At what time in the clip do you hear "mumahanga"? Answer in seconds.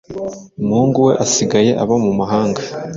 2.03-2.61